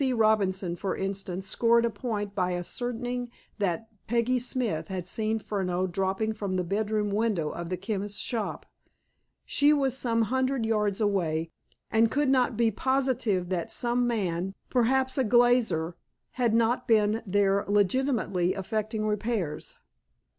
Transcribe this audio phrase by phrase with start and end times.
[0.15, 6.33] Robinson, for instance, scored a point by ascertaining that Peggy Smith had seen Furneaux dropping
[6.33, 8.65] from the bedroom window of the chemist's shop.
[9.45, 11.51] She was some hundreds of yards away,
[11.91, 15.95] and could not be positive that some man, perhaps a glazier,
[16.31, 19.77] had not been there legitimately effecting repairs.